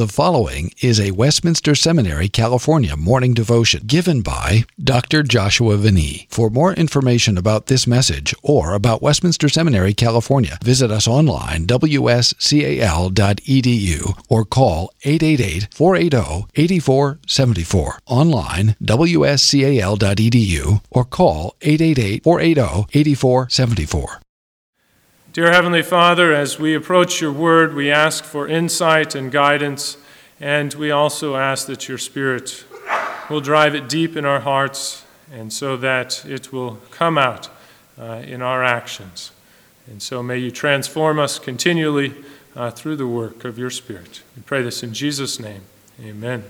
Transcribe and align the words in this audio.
The 0.00 0.08
following 0.08 0.72
is 0.80 0.98
a 0.98 1.10
Westminster 1.10 1.74
Seminary, 1.74 2.30
California 2.30 2.96
morning 2.96 3.34
devotion 3.34 3.82
given 3.86 4.22
by 4.22 4.64
Dr. 4.82 5.22
Joshua 5.22 5.76
Van 5.76 5.98
Ee. 5.98 6.26
For 6.30 6.48
more 6.48 6.72
information 6.72 7.36
about 7.36 7.66
this 7.66 7.86
message 7.86 8.34
or 8.42 8.72
about 8.72 9.02
Westminster 9.02 9.50
Seminary, 9.50 9.92
California, 9.92 10.56
visit 10.64 10.90
us 10.90 11.06
online 11.06 11.66
wscal.edu 11.66 13.10
or 14.30 14.46
call 14.46 14.90
888-480-8474. 15.04 17.98
Online 18.06 18.76
wscal.edu 18.82 20.80
or 20.90 21.04
call 21.04 21.56
888-480-8474. 21.60 24.20
Dear 25.32 25.52
Heavenly 25.52 25.82
Father, 25.82 26.34
as 26.34 26.58
we 26.58 26.74
approach 26.74 27.20
your 27.20 27.30
word, 27.30 27.72
we 27.72 27.88
ask 27.88 28.24
for 28.24 28.48
insight 28.48 29.14
and 29.14 29.30
guidance, 29.30 29.96
and 30.40 30.74
we 30.74 30.90
also 30.90 31.36
ask 31.36 31.68
that 31.68 31.88
your 31.88 31.98
Spirit 31.98 32.64
will 33.28 33.40
drive 33.40 33.76
it 33.76 33.88
deep 33.88 34.16
in 34.16 34.24
our 34.24 34.40
hearts, 34.40 35.04
and 35.32 35.52
so 35.52 35.76
that 35.76 36.26
it 36.26 36.52
will 36.52 36.80
come 36.90 37.16
out 37.16 37.48
uh, 37.96 38.22
in 38.26 38.42
our 38.42 38.64
actions. 38.64 39.30
And 39.86 40.02
so 40.02 40.20
may 40.20 40.38
you 40.38 40.50
transform 40.50 41.20
us 41.20 41.38
continually 41.38 42.12
uh, 42.56 42.72
through 42.72 42.96
the 42.96 43.06
work 43.06 43.44
of 43.44 43.56
your 43.56 43.70
Spirit. 43.70 44.24
We 44.34 44.42
pray 44.42 44.62
this 44.62 44.82
in 44.82 44.92
Jesus' 44.92 45.38
name. 45.38 45.62
Amen. 46.02 46.42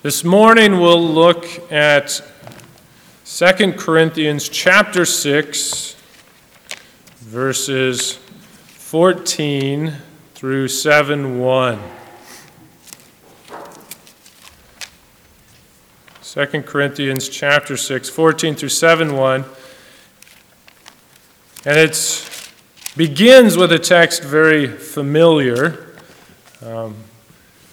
This 0.00 0.24
morning 0.24 0.80
we'll 0.80 1.06
look 1.06 1.44
at 1.70 2.22
2 3.26 3.72
Corinthians 3.74 4.48
chapter 4.48 5.04
6 5.04 5.92
verses 7.32 8.16
14 8.16 9.94
through 10.34 10.68
7 10.68 11.38
1. 11.40 11.78
2 16.22 16.46
Corinthians 16.64 17.30
chapter 17.30 17.78
6, 17.78 18.10
14 18.10 18.54
through 18.54 18.68
7 18.68 19.16
1. 19.16 19.44
And 21.64 21.78
it 21.78 22.50
begins 22.98 23.56
with 23.56 23.72
a 23.72 23.78
text 23.78 24.22
very 24.22 24.66
familiar. 24.66 25.86
Um, 26.62 26.96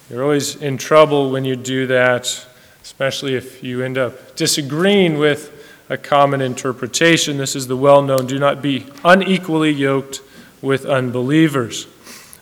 you're 0.08 0.22
always 0.22 0.56
in 0.56 0.78
trouble 0.78 1.30
when 1.30 1.44
you 1.44 1.54
do 1.54 1.86
that, 1.88 2.46
especially 2.82 3.34
if 3.34 3.62
you 3.62 3.82
end 3.82 3.98
up 3.98 4.36
disagreeing 4.36 5.18
with 5.18 5.59
a 5.90 5.98
common 5.98 6.40
interpretation. 6.40 7.36
This 7.36 7.56
is 7.56 7.66
the 7.66 7.76
well 7.76 8.00
known 8.00 8.26
do 8.26 8.38
not 8.38 8.62
be 8.62 8.86
unequally 9.04 9.72
yoked 9.72 10.22
with 10.62 10.86
unbelievers. 10.86 11.86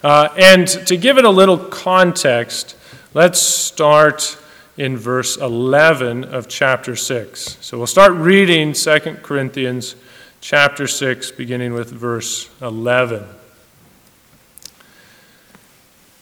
Uh, 0.04 0.28
and 0.36 0.68
to 0.68 0.96
give 0.96 1.18
it 1.18 1.24
a 1.24 1.30
little 1.30 1.58
context, 1.58 2.76
let's 3.14 3.40
start 3.40 4.38
in 4.76 4.96
verse 4.96 5.38
11 5.38 6.24
of 6.24 6.46
chapter 6.46 6.94
6. 6.94 7.56
So 7.60 7.78
we'll 7.78 7.86
start 7.88 8.12
reading 8.12 8.74
2 8.74 8.98
Corinthians 9.22 9.96
chapter 10.40 10.86
6, 10.86 11.32
beginning 11.32 11.72
with 11.72 11.90
verse 11.90 12.50
11. 12.60 13.24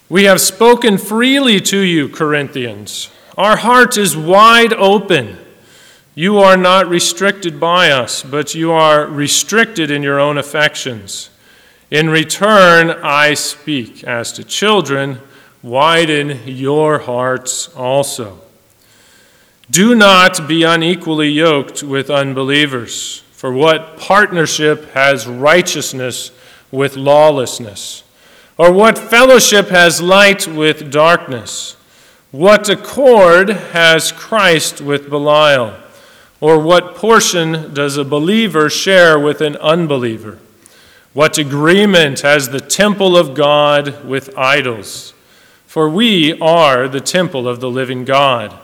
We 0.09 0.23
have 0.23 0.39
spoken 0.39 0.97
freely 0.97 1.59
to 1.59 1.79
you, 1.79 2.07
Corinthians. 2.07 3.11
Our 3.37 3.57
heart 3.57 3.97
is 3.97 4.15
wide 4.15 4.73
open. 4.73 5.37
You 6.17 6.39
are 6.39 6.57
not 6.57 6.89
restricted 6.89 7.59
by 7.59 7.91
us, 7.91 8.23
but 8.23 8.55
you 8.55 8.71
are 8.71 9.05
restricted 9.05 9.91
in 9.91 10.01
your 10.01 10.19
own 10.19 10.39
affections. 10.39 11.29
In 11.91 12.09
return, 12.09 12.89
I 12.89 13.35
speak 13.35 14.03
as 14.03 14.31
to 14.31 14.43
children, 14.43 15.19
widen 15.61 16.39
your 16.47 16.97
hearts 16.97 17.67
also. 17.75 18.39
Do 19.69 19.93
not 19.93 20.47
be 20.47 20.63
unequally 20.63 21.29
yoked 21.29 21.83
with 21.83 22.09
unbelievers, 22.09 23.19
for 23.31 23.53
what 23.53 23.97
partnership 23.97 24.93
has 24.93 25.27
righteousness 25.27 26.31
with 26.71 26.95
lawlessness? 26.95 28.01
Or 28.57 28.73
what 28.73 28.97
fellowship 28.97 29.69
has 29.69 30.01
light 30.01 30.47
with 30.47 30.91
darkness? 30.91 31.75
What 32.31 32.69
accord 32.69 33.49
has 33.49 34.11
Christ 34.11 34.81
with 34.81 35.11
Belial? 35.11 35.75
Or 36.39 36.59
what 36.59 36.95
portion 36.95 37.73
does 37.73 37.97
a 37.97 38.05
believer 38.05 38.69
share 38.69 39.19
with 39.19 39.41
an 39.41 39.55
unbeliever? 39.57 40.37
What 41.13 41.39
agreement 41.39 42.21
has 42.21 42.49
the 42.49 42.59
temple 42.59 43.17
of 43.17 43.33
God 43.33 44.05
with 44.05 44.37
idols? 44.37 45.13
For 45.65 45.89
we 45.89 46.39
are 46.39 46.87
the 46.87 47.01
temple 47.01 47.47
of 47.47 47.59
the 47.59 47.71
living 47.71 48.05
God. 48.05 48.55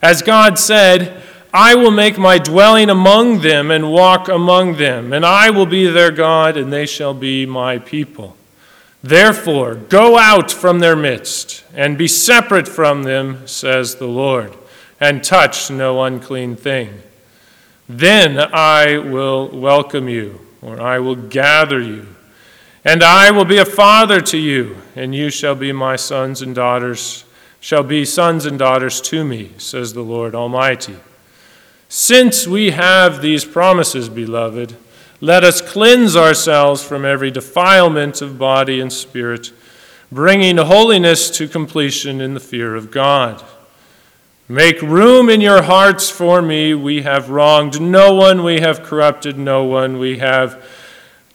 As 0.00 0.22
God 0.22 0.58
said, 0.58 1.20
I 1.52 1.74
will 1.74 1.90
make 1.90 2.18
my 2.18 2.38
dwelling 2.38 2.90
among 2.90 3.40
them 3.40 3.70
and 3.70 3.90
walk 3.90 4.28
among 4.28 4.76
them, 4.76 5.12
and 5.12 5.24
I 5.24 5.50
will 5.50 5.66
be 5.66 5.86
their 5.86 6.10
God, 6.10 6.56
and 6.56 6.72
they 6.72 6.86
shall 6.86 7.14
be 7.14 7.44
my 7.46 7.78
people. 7.78 8.36
Therefore, 9.02 9.74
go 9.74 10.18
out 10.18 10.50
from 10.50 10.78
their 10.78 10.96
midst 10.96 11.64
and 11.74 11.98
be 11.98 12.08
separate 12.08 12.68
from 12.68 13.04
them, 13.04 13.46
says 13.46 13.96
the 13.96 14.06
Lord, 14.06 14.56
and 15.00 15.24
touch 15.24 15.70
no 15.70 16.02
unclean 16.02 16.56
thing. 16.56 17.02
Then 17.88 18.38
I 18.38 18.98
will 18.98 19.48
welcome 19.48 20.08
you, 20.08 20.40
or 20.60 20.80
I 20.80 20.98
will 20.98 21.14
gather 21.14 21.80
you, 21.80 22.06
and 22.84 23.02
I 23.02 23.30
will 23.30 23.44
be 23.44 23.58
a 23.58 23.64
father 23.64 24.20
to 24.22 24.38
you, 24.38 24.76
and 24.96 25.14
you 25.14 25.30
shall 25.30 25.54
be 25.54 25.70
my 25.72 25.94
sons 25.94 26.42
and 26.42 26.54
daughters, 26.54 27.24
shall 27.60 27.84
be 27.84 28.04
sons 28.04 28.44
and 28.44 28.58
daughters 28.58 29.00
to 29.02 29.24
me, 29.24 29.52
says 29.58 29.92
the 29.92 30.02
Lord 30.02 30.34
Almighty. 30.34 30.96
Since 31.88 32.48
we 32.48 32.72
have 32.72 33.22
these 33.22 33.44
promises, 33.44 34.08
beloved, 34.08 34.74
let 35.20 35.44
us 35.44 35.60
cleanse 35.60 36.16
ourselves 36.16 36.82
from 36.82 37.04
every 37.04 37.30
defilement 37.30 38.20
of 38.20 38.38
body 38.38 38.80
and 38.80 38.92
spirit, 38.92 39.52
bringing 40.10 40.56
holiness 40.56 41.30
to 41.30 41.46
completion 41.46 42.20
in 42.20 42.34
the 42.34 42.40
fear 42.40 42.74
of 42.74 42.90
God. 42.90 43.44
Make 44.48 44.80
room 44.80 45.28
in 45.28 45.40
your 45.40 45.62
hearts 45.62 46.08
for 46.08 46.40
me. 46.40 46.72
We 46.72 47.02
have 47.02 47.30
wronged 47.30 47.80
no 47.80 48.14
one, 48.14 48.44
we 48.44 48.60
have 48.60 48.84
corrupted 48.84 49.36
no 49.36 49.64
one, 49.64 49.98
we 49.98 50.18
have 50.18 50.64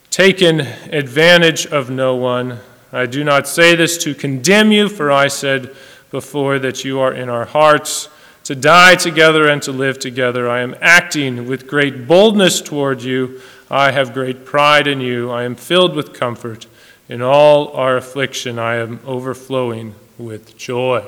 taken 0.10 0.62
advantage 0.62 1.66
of 1.66 1.90
no 1.90 2.16
one. 2.16 2.60
I 2.94 3.08
do 3.08 3.26
not 3.26 3.50
say 3.50 3.76
this 3.76 3.98
to 4.06 4.16
condemn 4.16 4.72
you, 4.72 4.88
for 4.88 5.12
I 5.12 5.28
said 5.28 5.76
before 6.10 6.58
that 6.60 6.86
you 6.86 7.02
are 7.02 7.14
in 7.14 7.28
our 7.28 7.44
hearts 7.44 8.08
to 8.46 8.56
die 8.56 8.96
together 8.96 9.46
and 9.46 9.62
to 9.64 9.74
live 9.74 10.00
together. 10.00 10.50
I 10.50 10.62
am 10.62 10.74
acting 10.80 11.50
with 11.50 11.68
great 11.68 12.08
boldness 12.08 12.62
toward 12.62 13.02
you. 13.02 13.42
I 13.70 13.92
have 13.92 14.14
great 14.14 14.46
pride 14.46 14.88
in 14.88 15.02
you. 15.02 15.30
I 15.30 15.44
am 15.44 15.56
filled 15.56 15.98
with 15.98 16.14
comfort. 16.14 16.66
In 17.10 17.22
all 17.22 17.74
our 17.74 17.98
affliction, 17.98 18.58
I 18.58 18.76
am 18.76 19.02
overflowing 19.06 19.96
with 20.18 20.58
joy. 20.58 21.06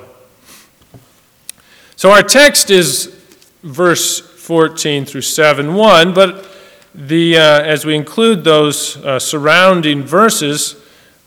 So 1.96 2.10
our 2.10 2.24
text 2.24 2.70
is 2.70 3.06
verse 3.62 4.18
14 4.18 5.04
through 5.04 5.20
7 5.20 5.74
1, 5.74 6.12
but 6.12 6.44
the, 6.92 7.36
uh, 7.36 7.62
as 7.62 7.86
we 7.86 7.94
include 7.94 8.42
those 8.42 8.96
uh, 8.96 9.20
surrounding 9.20 10.02
verses, 10.02 10.74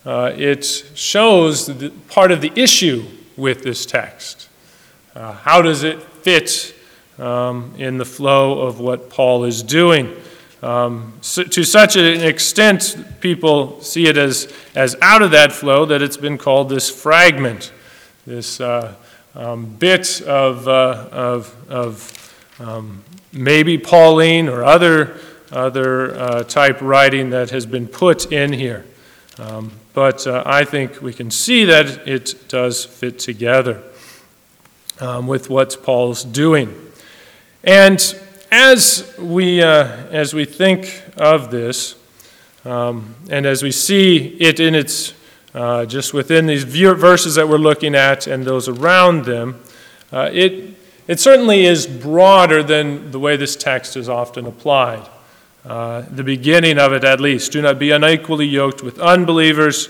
uh, 0.04 0.32
it 0.36 0.64
shows 0.94 1.66
the, 1.66 1.90
part 2.08 2.30
of 2.32 2.42
the 2.42 2.52
issue 2.54 3.04
with 3.36 3.62
this 3.62 3.86
text. 3.86 4.48
Uh, 5.14 5.32
how 5.32 5.62
does 5.62 5.84
it 5.84 6.02
fit 6.02 6.74
um, 7.18 7.74
in 7.78 7.96
the 7.96 8.04
flow 8.04 8.60
of 8.60 8.78
what 8.78 9.08
Paul 9.08 9.44
is 9.44 9.62
doing? 9.62 10.14
Um, 10.62 11.14
so, 11.22 11.44
to 11.44 11.64
such 11.64 11.96
an 11.96 12.04
extent, 12.22 13.20
people 13.20 13.80
see 13.80 14.06
it 14.06 14.18
as, 14.18 14.52
as 14.74 14.96
out 15.00 15.22
of 15.22 15.30
that 15.30 15.52
flow 15.52 15.86
that 15.86 16.02
it's 16.02 16.16
been 16.18 16.36
called 16.36 16.68
this 16.68 16.90
fragment, 16.90 17.72
this 18.26 18.60
uh, 18.60 18.94
um, 19.38 19.66
bit 19.66 20.20
of, 20.22 20.66
uh, 20.66 21.08
of, 21.12 21.56
of 21.70 22.34
um, 22.58 23.04
maybe 23.32 23.78
Pauline 23.78 24.48
or 24.48 24.64
other, 24.64 25.18
other 25.52 26.14
uh, 26.18 26.42
type 26.42 26.82
writing 26.82 27.30
that 27.30 27.50
has 27.50 27.64
been 27.64 27.86
put 27.86 28.32
in 28.32 28.52
here. 28.52 28.84
Um, 29.38 29.70
but 29.94 30.26
uh, 30.26 30.42
I 30.44 30.64
think 30.64 31.00
we 31.00 31.12
can 31.12 31.30
see 31.30 31.64
that 31.66 32.06
it 32.06 32.48
does 32.48 32.84
fit 32.84 33.20
together 33.20 33.82
um, 35.00 35.28
with 35.28 35.48
what 35.48 35.84
Paul's 35.84 36.24
doing. 36.24 36.74
And 37.62 38.00
as 38.50 39.14
we, 39.18 39.62
uh, 39.62 39.84
as 40.10 40.34
we 40.34 40.44
think 40.46 41.02
of 41.16 41.52
this, 41.52 41.94
um, 42.64 43.14
and 43.30 43.46
as 43.46 43.62
we 43.62 43.70
see 43.70 44.36
it 44.40 44.58
in 44.58 44.74
its 44.74 45.12
uh, 45.54 45.86
just 45.86 46.12
within 46.12 46.46
these 46.46 46.64
verses 46.64 47.34
that 47.36 47.48
we're 47.48 47.58
looking 47.58 47.94
at 47.94 48.26
and 48.26 48.44
those 48.44 48.68
around 48.68 49.24
them, 49.24 49.60
uh, 50.12 50.30
it, 50.32 50.74
it 51.06 51.20
certainly 51.20 51.64
is 51.64 51.86
broader 51.86 52.62
than 52.62 53.10
the 53.10 53.18
way 53.18 53.36
this 53.36 53.56
text 53.56 53.96
is 53.96 54.08
often 54.08 54.46
applied. 54.46 55.08
Uh, 55.64 56.02
the 56.10 56.24
beginning 56.24 56.78
of 56.78 56.92
it, 56.92 57.04
at 57.04 57.20
least. 57.20 57.52
Do 57.52 57.60
not 57.60 57.78
be 57.78 57.90
unequally 57.90 58.46
yoked 58.46 58.82
with 58.82 58.98
unbelievers. 58.98 59.88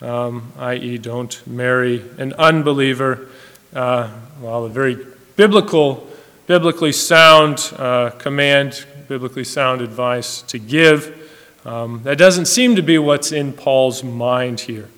um, 0.00 0.52
i.e., 0.58 0.98
don't 0.98 1.46
marry 1.46 2.02
an 2.18 2.32
unbeliever. 2.34 3.28
Uh, 3.74 4.10
well, 4.40 4.64
a 4.64 4.68
very 4.68 5.06
biblical, 5.36 6.08
biblically 6.46 6.92
sound 6.92 7.72
uh, 7.76 8.10
command, 8.10 8.84
biblically 9.08 9.44
sound 9.44 9.82
advice 9.82 10.42
to 10.42 10.58
give. 10.58 11.16
Um, 11.64 12.02
that 12.04 12.16
doesn't 12.16 12.46
seem 12.46 12.76
to 12.76 12.82
be 12.82 12.98
what's 12.98 13.32
in 13.32 13.52
Paul's 13.52 14.02
mind 14.02 14.60
here, 14.60 14.88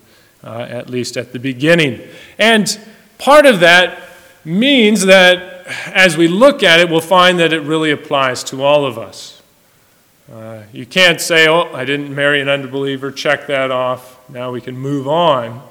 uh, 0.43 0.67
at 0.69 0.89
least 0.89 1.17
at 1.17 1.31
the 1.31 1.39
beginning. 1.39 2.01
And 2.37 2.79
part 3.17 3.45
of 3.45 3.59
that 3.61 4.01
means 4.45 5.05
that 5.05 5.65
as 5.87 6.17
we 6.17 6.27
look 6.27 6.63
at 6.63 6.79
it, 6.79 6.89
we'll 6.89 7.01
find 7.01 7.39
that 7.39 7.53
it 7.53 7.61
really 7.61 7.91
applies 7.91 8.43
to 8.45 8.63
all 8.63 8.85
of 8.85 8.97
us. 8.97 9.41
Uh, 10.31 10.63
you 10.71 10.85
can't 10.85 11.19
say, 11.19 11.47
oh, 11.47 11.73
I 11.73 11.85
didn't 11.85 12.13
marry 12.13 12.41
an 12.41 12.49
unbeliever, 12.49 13.11
check 13.11 13.47
that 13.47 13.71
off, 13.71 14.19
now 14.29 14.51
we 14.51 14.61
can 14.61 14.77
move 14.77 15.07
on. 15.07 15.61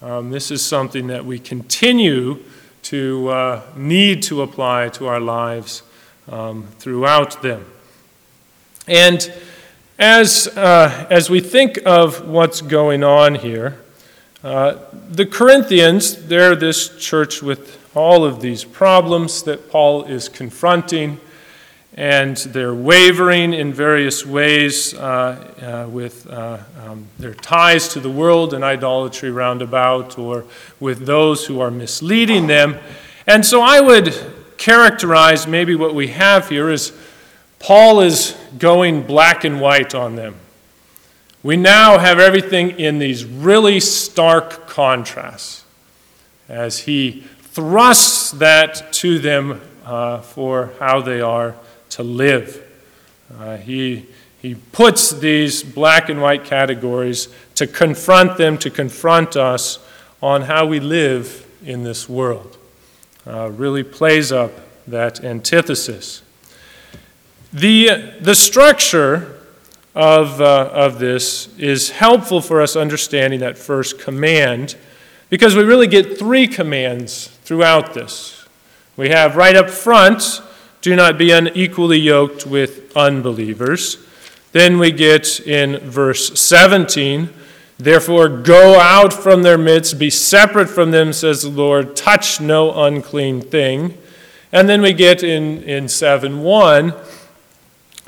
Um, 0.00 0.30
this 0.30 0.50
is 0.50 0.64
something 0.64 1.08
that 1.08 1.24
we 1.24 1.38
continue 1.38 2.38
to 2.84 3.28
uh, 3.28 3.62
need 3.76 4.22
to 4.24 4.42
apply 4.42 4.88
to 4.90 5.06
our 5.08 5.20
lives 5.20 5.82
um, 6.28 6.68
throughout 6.78 7.42
them. 7.42 7.64
And 8.86 9.32
as, 9.98 10.46
uh, 10.56 11.06
as 11.10 11.28
we 11.28 11.40
think 11.40 11.80
of 11.84 12.26
what's 12.26 12.60
going 12.60 13.02
on 13.02 13.34
here, 13.34 13.80
uh, 14.44 14.78
the 15.10 15.26
Corinthians, 15.26 16.26
they're 16.26 16.54
this 16.54 16.96
church 16.96 17.42
with 17.42 17.76
all 17.96 18.24
of 18.24 18.40
these 18.40 18.62
problems 18.64 19.42
that 19.42 19.68
Paul 19.68 20.04
is 20.04 20.28
confronting, 20.28 21.20
and 21.94 22.36
they're 22.36 22.74
wavering 22.74 23.52
in 23.52 23.72
various 23.72 24.24
ways 24.24 24.94
uh, 24.94 25.86
uh, 25.86 25.90
with 25.90 26.30
uh, 26.30 26.58
um, 26.84 27.06
their 27.18 27.34
ties 27.34 27.88
to 27.88 28.00
the 28.00 28.10
world 28.10 28.54
and 28.54 28.62
idolatry 28.62 29.32
roundabout, 29.32 30.16
or 30.16 30.44
with 30.78 31.06
those 31.06 31.46
who 31.46 31.58
are 31.60 31.72
misleading 31.72 32.46
them. 32.46 32.78
And 33.26 33.44
so 33.44 33.60
I 33.60 33.80
would 33.80 34.14
characterize 34.56 35.48
maybe 35.48 35.74
what 35.74 35.94
we 35.94 36.08
have 36.08 36.48
here 36.48 36.70
is 36.70 36.92
Paul 37.58 38.02
is 38.02 38.36
going 38.56 39.02
black 39.02 39.42
and 39.42 39.60
white 39.60 39.96
on 39.96 40.14
them. 40.14 40.36
We 41.42 41.56
now 41.56 41.98
have 41.98 42.18
everything 42.18 42.80
in 42.80 42.98
these 42.98 43.24
really 43.24 43.78
stark 43.78 44.66
contrasts 44.66 45.64
as 46.48 46.80
he 46.80 47.24
thrusts 47.40 48.32
that 48.32 48.92
to 48.94 49.20
them 49.20 49.60
uh, 49.84 50.20
for 50.20 50.72
how 50.80 51.00
they 51.00 51.20
are 51.20 51.54
to 51.90 52.02
live. 52.02 52.60
Uh, 53.38 53.56
he, 53.56 54.06
he 54.42 54.56
puts 54.56 55.10
these 55.10 55.62
black 55.62 56.08
and 56.08 56.20
white 56.20 56.44
categories 56.44 57.28
to 57.54 57.68
confront 57.68 58.36
them, 58.36 58.58
to 58.58 58.70
confront 58.70 59.36
us 59.36 59.78
on 60.20 60.42
how 60.42 60.66
we 60.66 60.80
live 60.80 61.46
in 61.64 61.84
this 61.84 62.08
world. 62.08 62.56
Uh, 63.24 63.48
really 63.50 63.84
plays 63.84 64.32
up 64.32 64.50
that 64.88 65.22
antithesis. 65.22 66.22
The, 67.52 68.14
the 68.20 68.34
structure 68.34 69.37
of, 69.98 70.40
uh, 70.40 70.70
of 70.72 71.00
this 71.00 71.48
is 71.58 71.90
helpful 71.90 72.40
for 72.40 72.62
us 72.62 72.76
understanding 72.76 73.40
that 73.40 73.58
first 73.58 73.98
command 73.98 74.76
because 75.28 75.56
we 75.56 75.64
really 75.64 75.88
get 75.88 76.16
three 76.16 76.46
commands 76.46 77.26
throughout 77.42 77.94
this. 77.94 78.46
We 78.96 79.08
have 79.08 79.34
right 79.34 79.56
up 79.56 79.68
front, 79.68 80.40
do 80.82 80.94
not 80.94 81.18
be 81.18 81.32
unequally 81.32 81.98
yoked 81.98 82.46
with 82.46 82.96
unbelievers. 82.96 83.98
Then 84.52 84.78
we 84.78 84.92
get 84.92 85.40
in 85.40 85.78
verse 85.78 86.40
17, 86.40 87.30
therefore 87.76 88.28
go 88.28 88.78
out 88.78 89.12
from 89.12 89.42
their 89.42 89.58
midst, 89.58 89.98
be 89.98 90.10
separate 90.10 90.68
from 90.68 90.92
them, 90.92 91.12
says 91.12 91.42
the 91.42 91.48
Lord, 91.48 91.96
touch 91.96 92.40
no 92.40 92.84
unclean 92.84 93.40
thing. 93.40 93.98
And 94.52 94.68
then 94.68 94.80
we 94.80 94.92
get 94.92 95.24
in, 95.24 95.64
in 95.64 95.88
7 95.88 96.40
1, 96.40 96.94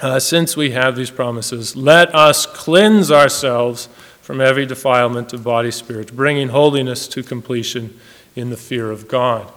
uh, 0.00 0.18
since 0.18 0.56
we 0.56 0.70
have 0.70 0.96
these 0.96 1.10
promises, 1.10 1.76
let 1.76 2.14
us 2.14 2.46
cleanse 2.46 3.10
ourselves 3.10 3.88
from 4.22 4.40
every 4.40 4.66
defilement 4.66 5.32
of 5.32 5.42
body, 5.42 5.70
spirit, 5.70 6.14
bringing 6.14 6.48
holiness 6.48 7.08
to 7.08 7.22
completion 7.22 7.98
in 8.36 8.50
the 8.50 8.56
fear 8.56 8.90
of 8.90 9.08
God. 9.08 9.52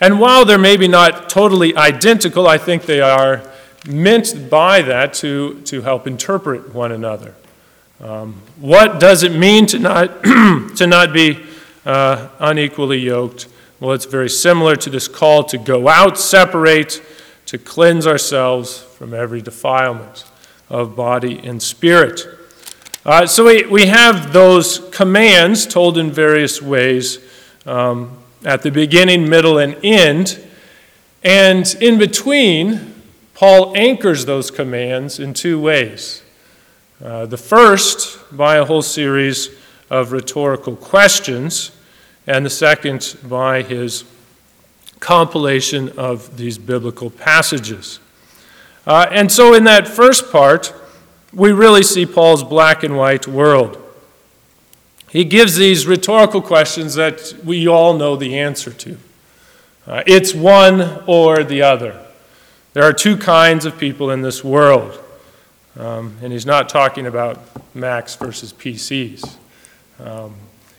And 0.00 0.20
while 0.20 0.44
they're 0.44 0.58
maybe 0.58 0.88
not 0.88 1.28
totally 1.28 1.76
identical, 1.76 2.46
I 2.46 2.58
think 2.58 2.84
they 2.84 3.00
are 3.00 3.42
meant 3.86 4.50
by 4.50 4.82
that 4.82 5.14
to, 5.14 5.60
to 5.62 5.82
help 5.82 6.06
interpret 6.06 6.74
one 6.74 6.92
another. 6.92 7.34
Um, 8.00 8.42
what 8.60 9.00
does 9.00 9.22
it 9.22 9.32
mean 9.32 9.66
to 9.66 9.78
not, 9.78 10.22
to 10.76 10.86
not 10.86 11.12
be 11.12 11.42
uh, 11.84 12.28
unequally 12.38 12.98
yoked? 12.98 13.48
Well, 13.80 13.92
it's 13.92 14.04
very 14.04 14.28
similar 14.28 14.76
to 14.76 14.90
this 14.90 15.08
call 15.08 15.44
to 15.44 15.58
go 15.58 15.88
out, 15.88 16.18
separate, 16.18 17.02
to 17.46 17.58
cleanse 17.58 18.06
ourselves 18.06 18.78
from 18.78 19.14
every 19.14 19.40
defilement 19.40 20.24
of 20.68 20.96
body 20.96 21.38
and 21.38 21.62
spirit. 21.62 22.26
Uh, 23.04 23.24
so 23.24 23.44
we, 23.44 23.64
we 23.66 23.86
have 23.86 24.32
those 24.32 24.80
commands 24.90 25.64
told 25.64 25.96
in 25.96 26.10
various 26.10 26.60
ways 26.60 27.20
um, 27.64 28.18
at 28.44 28.62
the 28.62 28.70
beginning, 28.70 29.28
middle, 29.28 29.58
and 29.58 29.76
end. 29.84 30.44
And 31.22 31.76
in 31.80 31.98
between, 31.98 32.94
Paul 33.34 33.76
anchors 33.76 34.24
those 34.24 34.50
commands 34.50 35.20
in 35.20 35.34
two 35.34 35.60
ways. 35.60 36.22
Uh, 37.04 37.26
the 37.26 37.36
first, 37.36 38.18
by 38.36 38.56
a 38.56 38.64
whole 38.64 38.82
series 38.82 39.50
of 39.90 40.10
rhetorical 40.10 40.74
questions, 40.74 41.70
and 42.26 42.44
the 42.44 42.50
second, 42.50 43.16
by 43.28 43.62
his 43.62 44.04
compilation 45.00 45.90
of 45.98 46.36
these 46.36 46.58
biblical 46.58 47.10
passages. 47.10 48.00
Uh, 48.86 49.06
and 49.10 49.30
so, 49.30 49.54
in 49.54 49.64
that 49.64 49.88
first 49.88 50.30
part, 50.30 50.74
we 51.32 51.52
really 51.52 51.82
see 51.82 52.06
Paul's 52.06 52.44
black 52.44 52.82
and 52.82 52.96
white 52.96 53.26
world. 53.26 53.82
He 55.10 55.24
gives 55.24 55.56
these 55.56 55.86
rhetorical 55.86 56.42
questions 56.42 56.94
that 56.94 57.34
we 57.44 57.66
all 57.66 57.94
know 57.94 58.16
the 58.16 58.38
answer 58.38 58.72
to. 58.72 58.98
Uh, 59.86 60.02
it's 60.06 60.34
one 60.34 61.02
or 61.06 61.44
the 61.44 61.62
other. 61.62 62.04
There 62.72 62.82
are 62.82 62.92
two 62.92 63.16
kinds 63.16 63.64
of 63.64 63.78
people 63.78 64.10
in 64.10 64.22
this 64.22 64.44
world. 64.44 65.02
Um, 65.78 66.16
and 66.22 66.32
he's 66.32 66.46
not 66.46 66.68
talking 66.68 67.06
about 67.06 67.40
Macs 67.74 68.16
versus 68.16 68.52
PCs. 68.52 69.36
Um, 70.00 70.34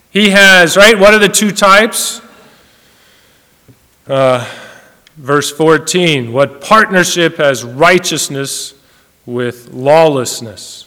he 0.09 0.31
has, 0.31 0.75
right? 0.75 0.97
What 0.97 1.13
are 1.13 1.19
the 1.19 1.29
two 1.29 1.51
types? 1.51 2.21
Uh, 4.07 4.47
Verse 5.17 5.51
14 5.51 6.31
What 6.31 6.61
partnership 6.61 7.37
has 7.37 7.63
righteousness 7.63 8.75
with 9.25 9.73
lawlessness? 9.73 10.83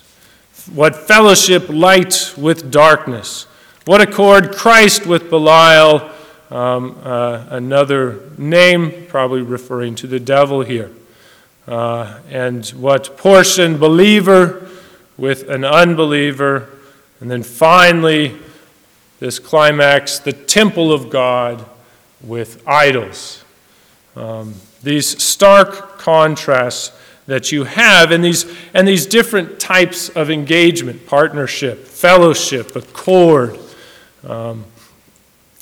What 0.73 0.95
fellowship 0.95 1.69
light 1.69 2.35
with 2.37 2.71
darkness? 2.71 3.47
What 3.87 4.01
accord 4.01 4.53
Christ 4.53 5.05
with 5.05 5.29
Belial? 5.29 6.11
Um, 6.51 6.99
uh, 7.03 7.47
another 7.51 8.21
name, 8.39 9.07
probably 9.09 9.43
referring 9.43 9.95
to 9.97 10.07
the 10.07 10.21
devil 10.21 10.63
here. 10.63 10.91
Uh, 11.67 12.21
and 12.29 12.67
what 12.69 13.17
portion 13.17 13.79
believer 13.79 14.69
with 15.17 15.49
an 15.49 15.65
unbeliever? 15.65 16.69
And 17.21 17.31
then 17.31 17.43
finally, 17.43 18.37
this 19.19 19.39
climax, 19.39 20.19
the 20.19 20.33
temple 20.33 20.93
of 20.93 21.11
God 21.11 21.65
with 22.23 22.63
idols. 22.67 23.45
Um, 24.17 24.55
these 24.83 25.23
stark 25.23 25.99
contrasts 25.99 26.93
that 27.27 27.53
you 27.53 27.65
have 27.65 28.11
and 28.11 28.25
these, 28.25 28.45
and 28.75 28.87
these 28.89 29.07
different 29.07 29.61
types 29.61 30.09
of 30.09 30.31
engagement 30.31 31.07
partnership, 31.07 31.87
fellowship, 31.87 32.75
accord. 32.75 33.59
Um, 34.27 34.65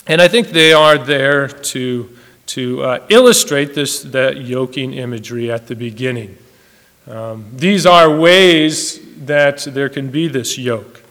and 0.07 0.23
I 0.23 0.29
think 0.29 0.49
they 0.49 0.73
are 0.73 0.97
there 0.97 1.49
to, 1.49 2.17
to 2.47 2.83
uh, 2.83 3.07
illustrate 3.11 3.75
this, 3.75 4.03
that 4.05 4.39
yoking 4.39 4.95
imagery 4.95 5.51
at 5.51 5.67
the 5.67 5.77
beginning. 5.77 6.39
Um, 7.07 7.47
these 7.53 7.85
are 7.85 8.17
ways 8.17 9.01
that 9.27 9.59
there 9.59 9.89
can 9.89 10.11
be 10.11 10.29
this 10.29 10.57
yoke, 10.57 11.03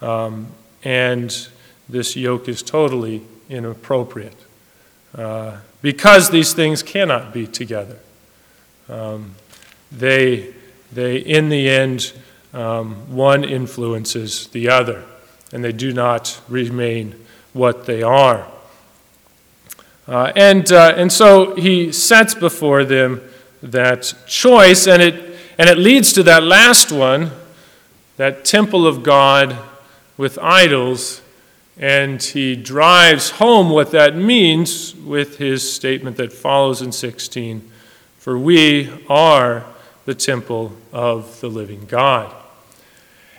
um, 0.00 0.48
and 0.82 1.48
this 1.88 2.16
yoke 2.16 2.48
is 2.48 2.62
totally 2.62 3.22
inappropriate. 3.48 4.36
Uh, 5.16 5.56
because 5.82 6.30
these 6.30 6.52
things 6.52 6.82
cannot 6.82 7.32
be 7.32 7.46
together. 7.46 7.98
Um, 8.88 9.34
they, 9.90 10.54
they, 10.92 11.16
in 11.16 11.48
the 11.48 11.68
end, 11.68 12.12
um, 12.52 13.14
one 13.14 13.44
influences 13.44 14.48
the 14.48 14.68
other, 14.68 15.04
and 15.52 15.64
they 15.64 15.72
do 15.72 15.92
not 15.92 16.40
remain 16.48 17.14
what 17.52 17.86
they 17.86 18.02
are. 18.02 18.46
Uh, 20.06 20.32
and, 20.34 20.70
uh, 20.72 20.94
and 20.96 21.12
so 21.12 21.54
he 21.54 21.92
sets 21.92 22.34
before 22.34 22.84
them 22.84 23.20
that 23.62 24.14
choice, 24.26 24.86
and 24.86 25.02
it, 25.02 25.36
and 25.58 25.68
it 25.68 25.78
leads 25.78 26.12
to 26.12 26.22
that 26.24 26.42
last 26.42 26.90
one, 26.90 27.30
that 28.16 28.44
temple 28.44 28.86
of 28.86 29.02
God 29.02 29.56
with 30.16 30.38
idols, 30.38 31.22
And 31.80 32.22
he 32.22 32.56
drives 32.56 33.30
home 33.30 33.70
what 33.70 33.90
that 33.92 34.14
means 34.14 34.94
with 34.94 35.38
his 35.38 35.72
statement 35.72 36.18
that 36.18 36.30
follows 36.30 36.82
in 36.82 36.92
16 36.92 37.68
For 38.18 38.38
we 38.38 38.90
are 39.08 39.64
the 40.04 40.14
temple 40.14 40.72
of 40.92 41.40
the 41.40 41.48
living 41.48 41.86
God. 41.86 42.32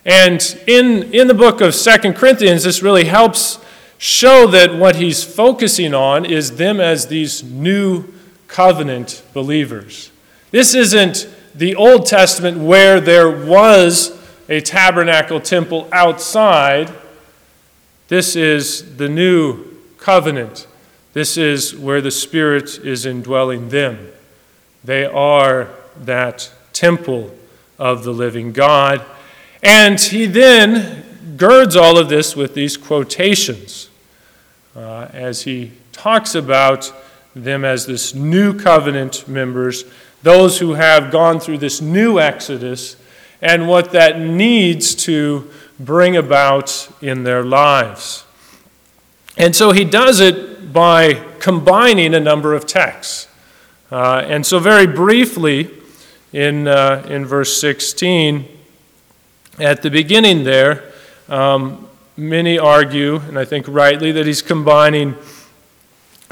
And 0.04 0.60
in, 0.66 1.14
in 1.14 1.28
the 1.28 1.36
book 1.36 1.62
of 1.62 1.76
Second 1.76 2.16
Corinthians, 2.16 2.64
this 2.64 2.82
really 2.82 3.06
helps 3.06 3.60
show 4.00 4.48
that 4.48 4.74
what 4.74 4.96
he's 4.96 5.24
focusing 5.24 5.94
on 5.94 6.26
is 6.26 6.56
them 6.56 6.80
as 6.80 7.08
these 7.08 7.44
new 7.44 8.06
covenant 8.48 9.22
believers. 9.34 10.12
This 10.50 10.74
isn't 10.74 11.30
the 11.54 11.76
Old 11.76 12.08
Testament 12.08 12.58
where 12.58 13.00
there 13.00 13.30
was 13.30 14.20
a 14.50 14.60
tabernacle 14.60 15.40
temple 15.40 15.88
outside. 15.92 16.92
This 18.12 18.36
is 18.36 18.98
the 18.98 19.08
new 19.08 19.64
covenant. 19.98 20.68
This 21.14 21.38
is 21.38 21.74
where 21.74 22.02
the 22.02 22.12
Spirit 22.12 22.78
is 22.84 23.06
indwelling 23.06 23.70
them. 23.70 24.12
They 24.84 25.06
are 25.06 25.70
that 26.02 26.52
temple 26.74 27.34
of 27.80 28.04
the 28.04 28.12
living 28.12 28.52
God. 28.52 29.02
And 29.64 29.98
he 29.98 30.26
then 30.26 31.38
girds 31.38 31.78
all 31.78 31.98
of 31.98 32.10
this 32.10 32.36
with 32.36 32.54
these 32.54 32.76
quotations 32.76 33.90
uh, 34.76 35.08
as 35.14 35.44
he 35.44 35.72
talks 35.94 36.36
about 36.36 36.92
them 37.34 37.64
as 37.64 37.86
this 37.86 38.14
new 38.14 38.60
covenant 38.60 39.26
members, 39.26 39.86
those 40.22 40.60
who 40.60 40.74
have 40.74 41.12
gone 41.12 41.40
through 41.40 41.60
this 41.60 41.80
new 41.80 42.20
exodus, 42.20 42.98
and 43.42 43.70
what 43.70 43.94
that 43.94 44.20
needs 44.20 44.96
to 44.96 45.50
bring 45.86 46.16
about 46.18 46.90
in 47.02 47.24
their 47.24 47.44
lives. 47.44 48.26
And 49.38 49.56
so 49.56 49.72
he 49.72 49.86
does 49.86 50.20
it 50.20 50.74
by 50.74 51.14
combining 51.40 52.14
a 52.14 52.20
number 52.20 52.54
of 52.54 52.66
texts. 52.66 53.28
Uh, 53.92 54.24
and 54.26 54.46
so, 54.46 54.60
very 54.60 54.88
briefly, 54.88 55.70
in, 56.32 56.68
uh, 56.68 57.06
in 57.10 57.26
verse 57.26 57.60
16, 57.60 58.48
at 59.60 59.82
the 59.82 59.90
beginning 59.90 60.44
there, 60.44 60.92
um, 61.28 61.90
many 62.16 62.58
argue, 62.58 63.18
and 63.18 63.38
I 63.38 63.46
think 63.46 63.66
rightly, 63.68 64.12
that 64.14 64.26
he's 64.26 64.42
combining 64.42 65.16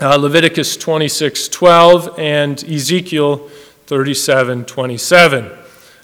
uh, 0.01 0.15
Leviticus 0.15 0.77
26:12 0.77 2.17
and 2.17 2.63
Ezekiel 2.63 3.49
37:27. 3.87 5.51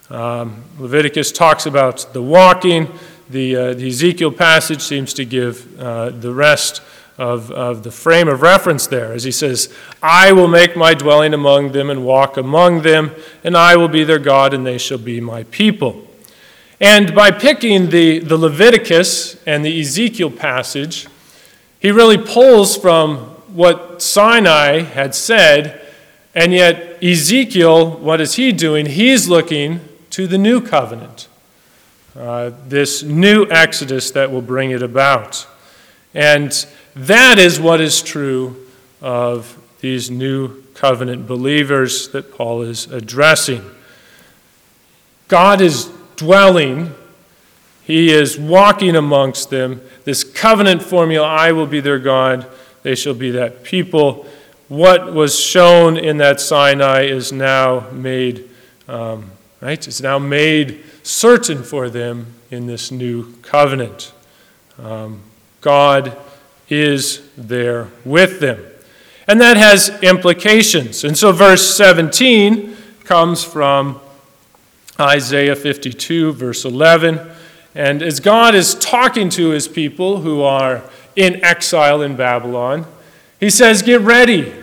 Um, 0.09 0.63
Leviticus 0.77 1.31
talks 1.31 1.65
about 1.65 2.13
the 2.13 2.21
walking. 2.21 2.91
The, 3.29 3.55
uh, 3.55 3.73
the 3.73 3.87
Ezekiel 3.87 4.31
passage 4.31 4.81
seems 4.81 5.13
to 5.15 5.25
give 5.25 5.79
uh, 5.79 6.11
the 6.11 6.33
rest 6.33 6.81
of, 7.17 7.49
of 7.51 7.83
the 7.83 7.91
frame 7.91 8.27
of 8.27 8.41
reference 8.41 8.87
there, 8.87 9.13
as 9.13 9.23
he 9.23 9.31
says, 9.31 9.73
I 10.03 10.31
will 10.31 10.47
make 10.47 10.75
my 10.75 10.93
dwelling 10.93 11.33
among 11.33 11.71
them 11.71 11.89
and 11.89 12.05
walk 12.05 12.37
among 12.37 12.81
them, 12.81 13.11
and 13.43 13.55
I 13.55 13.77
will 13.77 13.87
be 13.87 14.03
their 14.03 14.19
God, 14.19 14.53
and 14.53 14.65
they 14.65 14.77
shall 14.77 14.97
be 14.97 15.21
my 15.21 15.43
people. 15.43 16.05
And 16.79 17.15
by 17.15 17.31
picking 17.31 17.89
the, 17.89 18.19
the 18.19 18.37
Leviticus 18.37 19.41
and 19.45 19.63
the 19.63 19.79
Ezekiel 19.79 20.29
passage, 20.29 21.07
he 21.79 21.91
really 21.91 22.17
pulls 22.17 22.75
from 22.75 23.17
what 23.55 24.01
Sinai 24.01 24.81
had 24.81 25.15
said, 25.15 25.81
and 26.33 26.51
yet 26.51 27.01
Ezekiel, 27.01 27.91
what 27.91 28.19
is 28.19 28.35
he 28.35 28.51
doing? 28.51 28.87
He's 28.87 29.29
looking 29.29 29.79
to 30.09 30.27
the 30.27 30.37
new 30.37 30.59
covenant, 30.59 31.29
uh, 32.17 32.51
this 32.67 33.03
new 33.03 33.45
exodus 33.49 34.11
that 34.11 34.31
will 34.31 34.41
bring 34.41 34.71
it 34.71 34.81
about. 34.81 35.45
And 36.13 36.65
that 36.95 37.37
is 37.39 37.59
what 37.59 37.81
is 37.81 38.01
true 38.01 38.67
of 39.01 39.57
these 39.81 40.09
new 40.09 40.61
covenant 40.73 41.27
believers 41.27 42.09
that 42.09 42.33
Paul 42.33 42.61
is 42.61 42.91
addressing. 42.91 43.63
God 45.27 45.61
is 45.61 45.89
dwelling, 46.15 46.93
He 47.83 48.11
is 48.11 48.37
walking 48.37 48.95
amongst 48.95 49.49
them. 49.49 49.81
This 50.03 50.23
covenant 50.23 50.81
formula 50.83 51.27
I 51.27 51.51
will 51.51 51.67
be 51.67 51.79
their 51.79 51.99
God, 51.99 52.47
they 52.83 52.95
shall 52.95 53.13
be 53.13 53.31
that 53.31 53.63
people. 53.63 54.27
What 54.67 55.13
was 55.13 55.39
shown 55.39 55.97
in 55.97 56.17
that 56.17 56.39
Sinai 56.39 57.03
is 57.03 57.31
now 57.31 57.89
made, 57.91 58.49
um, 58.87 59.31
right? 59.65 59.87
It's 59.87 59.99
now 59.99 60.19
made 60.19 60.83
certain 61.01 61.63
for 61.63 61.89
them 61.89 62.27
in 62.51 62.67
this 62.67 62.91
new 62.91 63.33
covenant. 63.41 64.13
Um, 64.77 65.21
God 65.59 66.15
is 66.69 67.27
there 67.35 67.87
with 68.03 68.39
them. 68.39 68.63
And 69.27 69.41
that 69.41 69.57
has 69.57 69.89
implications. 70.03 71.03
And 71.03 71.17
so, 71.17 71.31
verse 71.31 71.75
17 71.75 72.77
comes 73.05 73.43
from 73.43 73.99
Isaiah 74.99 75.55
52, 75.55 76.33
verse 76.33 76.63
11. 76.63 77.19
And 77.73 78.03
as 78.03 78.19
God 78.19 78.53
is 78.53 78.75
talking 78.75 79.29
to 79.29 79.49
his 79.49 79.67
people 79.67 80.21
who 80.21 80.43
are 80.43 80.83
in 81.15 81.43
exile 81.43 82.03
in 82.03 82.15
Babylon, 82.15 82.85
he 83.39 83.49
says, 83.49 83.81
Get 83.81 84.01
ready. 84.01 84.53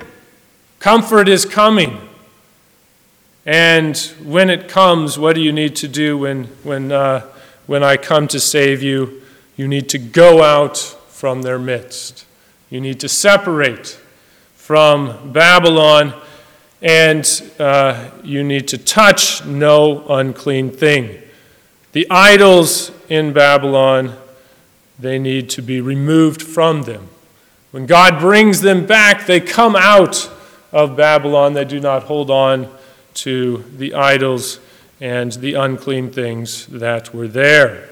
Comfort 0.78 1.28
is 1.28 1.44
coming. 1.44 2.08
And 3.44 3.96
when 4.22 4.50
it 4.50 4.68
comes, 4.68 5.18
what 5.18 5.34
do 5.34 5.40
you 5.40 5.52
need 5.52 5.74
to 5.76 5.88
do 5.88 6.16
when, 6.16 6.44
when, 6.62 6.92
uh, 6.92 7.26
when 7.66 7.82
I 7.82 7.96
come 7.96 8.28
to 8.28 8.38
save 8.38 8.82
you? 8.82 9.22
You 9.56 9.66
need 9.66 9.88
to 9.90 9.98
go 9.98 10.42
out 10.42 10.78
from 10.78 11.42
their 11.42 11.58
midst. 11.58 12.24
You 12.70 12.80
need 12.80 13.00
to 13.00 13.08
separate 13.08 13.98
from 14.54 15.32
Babylon 15.32 16.14
and 16.80 17.52
uh, 17.58 18.10
you 18.24 18.42
need 18.42 18.68
to 18.68 18.78
touch 18.78 19.44
no 19.44 20.04
unclean 20.08 20.70
thing. 20.70 21.20
The 21.92 22.06
idols 22.10 22.90
in 23.08 23.32
Babylon, 23.32 24.16
they 24.98 25.18
need 25.18 25.50
to 25.50 25.62
be 25.62 25.80
removed 25.80 26.42
from 26.42 26.82
them. 26.82 27.08
When 27.70 27.86
God 27.86 28.18
brings 28.20 28.60
them 28.60 28.86
back, 28.86 29.26
they 29.26 29.40
come 29.40 29.76
out 29.76 30.30
of 30.72 30.96
Babylon. 30.96 31.54
They 31.54 31.64
do 31.64 31.80
not 31.80 32.04
hold 32.04 32.30
on 32.30 32.68
to 33.14 33.64
the 33.76 33.94
idols 33.94 34.60
and 35.00 35.32
the 35.32 35.54
unclean 35.54 36.10
things 36.10 36.66
that 36.66 37.14
were 37.14 37.28
there. 37.28 37.88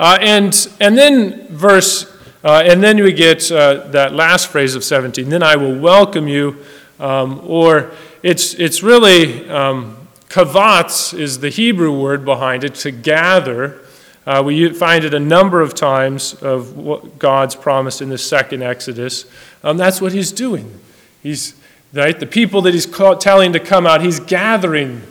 Uh, 0.00 0.16
and, 0.20 0.68
and 0.80 0.96
then 0.96 1.48
verse, 1.48 2.10
uh, 2.44 2.62
and 2.64 2.82
then 2.82 3.02
we 3.02 3.12
get 3.12 3.50
uh, 3.50 3.86
that 3.88 4.14
last 4.14 4.48
phrase 4.48 4.74
of 4.74 4.84
17, 4.84 5.28
then 5.28 5.42
I 5.42 5.56
will 5.56 5.78
welcome 5.78 6.28
you 6.28 6.64
um, 7.00 7.40
or 7.44 7.92
it's, 8.22 8.54
it's 8.54 8.82
really, 8.82 9.48
um, 9.48 10.08
kavatz 10.28 11.16
is 11.16 11.38
the 11.38 11.48
Hebrew 11.48 11.96
word 11.96 12.24
behind 12.24 12.64
it, 12.64 12.74
to 12.76 12.90
gather. 12.90 13.80
Uh, 14.26 14.42
we 14.44 14.72
find 14.72 15.04
it 15.04 15.14
a 15.14 15.20
number 15.20 15.60
of 15.60 15.74
times 15.74 16.34
of 16.34 16.76
what 16.76 17.18
God's 17.18 17.54
promised 17.54 18.02
in 18.02 18.08
the 18.08 18.18
second 18.18 18.62
Exodus. 18.62 19.26
Um, 19.62 19.76
that's 19.76 20.00
what 20.00 20.12
he's 20.12 20.32
doing. 20.32 20.80
He's, 21.22 21.54
right, 21.92 22.18
the 22.18 22.26
people 22.26 22.62
that 22.62 22.74
he's 22.74 22.86
telling 22.86 23.52
to 23.52 23.60
come 23.60 23.86
out, 23.86 24.02
he's 24.02 24.20
gathering, 24.20 25.02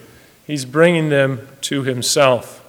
he's 0.45 0.65
bringing 0.65 1.09
them 1.09 1.47
to 1.61 1.83
himself. 1.83 2.63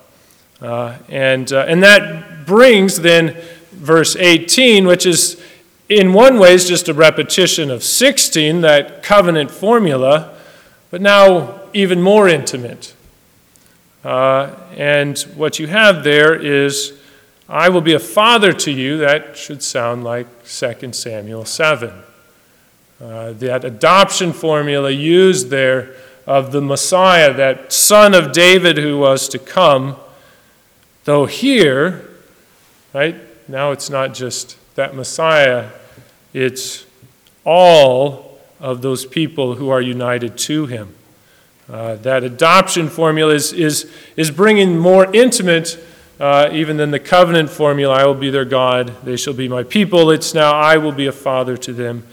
Uh, 0.61 0.99
and, 1.09 1.53
uh, 1.53 1.65
and 1.69 1.83
that 1.83 2.47
brings 2.47 3.01
then 3.01 3.37
verse 3.73 4.17
18, 4.17 4.87
which 4.87 5.07
is 5.07 5.41
in 5.89 6.13
one 6.13 6.39
way, 6.39 6.53
is 6.53 6.69
just 6.69 6.89
a 6.89 6.95
repetition 6.95 7.71
of 7.71 7.83
16, 7.83 8.61
that 8.61 9.03
covenant 9.03 9.51
formula, 9.51 10.37
but 10.91 11.01
now 11.01 11.61
even 11.73 12.03
more 12.03 12.29
intimate. 12.29 12.95
Uh, 14.05 14.55
and 14.77 15.19
what 15.35 15.59
you 15.59 15.67
have 15.67 16.05
there 16.05 16.35
is, 16.35 16.93
I 17.49 17.71
will 17.71 17.81
be 17.81 17.95
a 17.95 17.99
father 17.99 18.53
to 18.53 18.71
you. 18.71 18.99
That 18.99 19.37
should 19.37 19.63
sound 19.63 20.05
like 20.05 20.27
2 20.47 20.93
Samuel 20.93 21.47
7. 21.47 21.91
Uh, 23.01 23.33
that 23.35 23.65
adoption 23.65 24.33
formula 24.33 24.91
used 24.91 25.51
there 25.51 25.95
of 26.27 26.53
the 26.53 26.61
Messiah, 26.61 27.33
that 27.33 27.73
son 27.73 28.15
of 28.15 28.33
David 28.33 28.77
who 28.77 28.99
was 28.99 29.29
to 29.29 29.39
come. 29.39 29.97
Though 31.05 31.27
here, 31.27 32.09
right, 32.93 33.17
now 33.49 33.71
it's 33.71 33.89
not 33.89 34.15
just 34.15 34.57
that 34.75 34.95
Messiah, 34.95 35.71
it's 36.35 36.85
all 37.45 38.39
of 38.61 38.83
those 38.83 39.07
people 39.07 39.55
who 39.55 39.71
are 39.71 39.81
united 39.81 40.37
to 40.37 40.67
him. 40.67 40.95
Uh, 41.71 41.97
that 41.97 42.25
adoption 42.25 42.89
formula 42.89 43.33
is, 43.35 43.53
is, 43.53 43.91
is 44.17 44.31
bringing 44.31 44.79
more 44.79 45.15
intimate, 45.15 45.79
uh, 46.19 46.49
even 46.53 46.77
than 46.79 46.91
the 46.91 46.99
covenant 46.99 47.49
formula 47.49 47.95
I 47.95 48.07
will 48.07 48.15
be 48.15 48.31
their 48.31 48.45
God, 48.45 48.93
they 49.05 49.17
shall 49.17 49.35
be 49.35 49.49
my 49.49 49.63
people. 49.63 50.11
It's 50.11 50.35
now 50.35 50.53
I 50.53 50.79
will 50.79 50.93
be 50.93 51.07
a 51.07 51.13
father 51.13 51.57
to 51.59 51.73
them, 51.73 52.07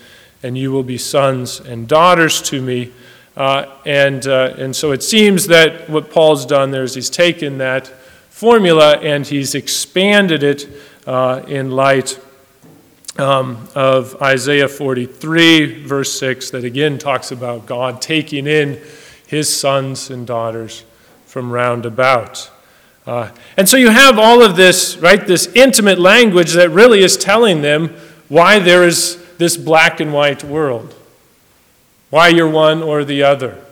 and 0.45 0.55
you 0.55 0.71
will 0.71 0.83
be 0.83 0.97
sons 0.97 1.59
and 1.59 1.87
daughters 1.87 2.39
to 2.39 2.61
me. 2.61 2.91
Uh, 3.35 3.65
and, 3.83 4.27
uh, 4.27 4.53
and 4.59 4.75
so 4.75 4.91
it 4.91 5.01
seems 5.01 5.47
that 5.47 5.89
what 5.89 6.11
Paul's 6.11 6.45
done 6.45 6.69
there 6.69 6.83
is 6.83 6.93
he's 6.93 7.09
taken 7.09 7.57
that 7.57 7.87
formula 8.29 8.97
and 8.97 9.25
he's 9.25 9.55
expanded 9.55 10.43
it 10.43 10.69
uh, 11.07 11.41
in 11.47 11.71
light 11.71 12.19
um, 13.17 13.67
of 13.73 14.21
Isaiah 14.21 14.67
43, 14.67 15.83
verse 15.83 16.19
6, 16.19 16.51
that 16.51 16.63
again 16.63 16.99
talks 16.99 17.31
about 17.31 17.65
God 17.65 17.99
taking 17.99 18.45
in 18.45 18.79
his 19.25 19.51
sons 19.51 20.11
and 20.11 20.27
daughters 20.27 20.83
from 21.25 21.49
round 21.49 21.87
about. 21.87 22.51
Uh, 23.07 23.31
and 23.57 23.67
so 23.67 23.77
you 23.77 23.89
have 23.89 24.19
all 24.19 24.43
of 24.43 24.55
this, 24.55 24.97
right, 24.97 25.25
this 25.25 25.47
intimate 25.55 25.97
language 25.97 26.53
that 26.53 26.69
really 26.69 27.03
is 27.03 27.17
telling 27.17 27.63
them 27.63 27.89
why 28.27 28.59
there 28.59 28.83
is 28.83 29.24
this 29.37 29.57
black 29.57 29.99
and 29.99 30.13
white 30.13 30.43
world, 30.43 30.95
why 32.09 32.29
you're 32.29 32.49
one 32.49 32.81
or 32.81 33.03
the 33.03 33.23
other. 33.23 33.63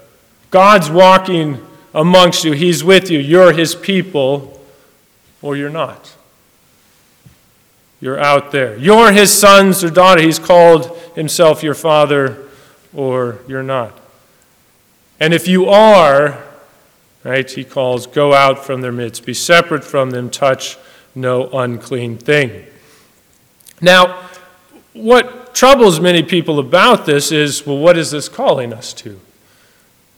God's 0.51 0.89
walking 0.89 1.65
amongst 1.93 2.43
you, 2.43 2.51
He's 2.51 2.83
with 2.83 3.09
you, 3.09 3.19
you're 3.19 3.53
His 3.53 3.75
people, 3.75 4.61
or 5.41 5.55
you're 5.55 5.69
not. 5.69 6.15
You're 7.99 8.19
out 8.19 8.51
there. 8.51 8.77
You're 8.77 9.11
His 9.11 9.31
sons 9.31 9.83
or 9.83 9.89
daughter. 9.89 10.21
He's 10.21 10.39
called 10.39 10.97
Himself 11.15 11.63
your 11.63 11.73
father, 11.73 12.49
or 12.93 13.39
you're 13.47 13.63
not. 13.63 13.97
And 15.19 15.33
if 15.33 15.47
you 15.47 15.67
are, 15.69 16.43
right, 17.23 17.49
He 17.49 17.63
calls, 17.63 18.07
go 18.07 18.33
out 18.33 18.65
from 18.65 18.81
their 18.81 18.91
midst, 18.91 19.25
be 19.25 19.33
separate 19.33 19.83
from 19.83 20.09
them, 20.09 20.29
touch 20.29 20.77
no 21.15 21.49
unclean 21.51 22.17
thing. 22.17 22.65
Now, 23.79 24.22
what 24.93 25.55
troubles 25.55 25.99
many 25.99 26.23
people 26.23 26.59
about 26.59 27.05
this 27.05 27.31
is 27.31 27.65
well, 27.65 27.77
what 27.77 27.97
is 27.97 28.11
this 28.11 28.29
calling 28.29 28.71
us 28.73 28.93
to? 28.93 29.19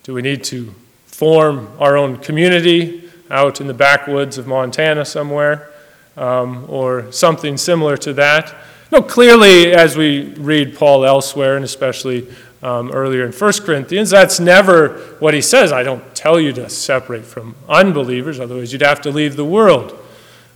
Do 0.04 0.14
we 0.14 0.22
need 0.22 0.44
to 0.46 0.74
form 1.08 1.70
our 1.80 1.98
own 1.98 2.18
community 2.18 3.10
out 3.30 3.62
in 3.62 3.68
the 3.68 3.74
backwoods 3.74 4.38
of 4.38 4.48
Montana 4.48 5.06
somewhere 5.06 5.72
um, 6.18 6.66
or 6.70 7.12
something 7.12 7.58
similar 7.58 7.98
to 7.98 8.14
that? 8.14 8.54
No, 8.92 9.02
clearly, 9.02 9.74
as 9.74 9.98
we 9.98 10.34
read 10.36 10.78
Paul 10.78 11.06
elsewhere, 11.06 11.56
and 11.56 11.66
especially 11.66 12.28
um, 12.62 12.92
earlier 12.92 13.26
in 13.26 13.32
1 13.32 13.54
Corinthians, 13.64 14.10
that's 14.10 14.40
never 14.40 15.00
what 15.20 15.34
he 15.34 15.42
says. 15.42 15.72
I 15.72 15.84
don't 15.84 16.16
tell 16.16 16.40
you 16.40 16.54
to 16.54 16.70
separate 16.70 17.26
from 17.26 17.56
unbelievers, 17.68 18.40
otherwise, 18.40 18.72
you'd 18.72 18.82
have 18.82 19.02
to 19.02 19.12
leave 19.12 19.36
the 19.36 19.46
world. 19.46 19.98